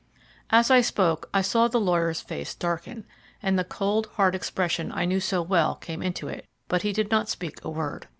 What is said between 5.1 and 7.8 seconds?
so well came into it, but he did not speak a